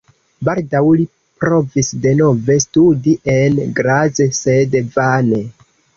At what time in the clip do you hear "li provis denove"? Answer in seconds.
1.01-2.57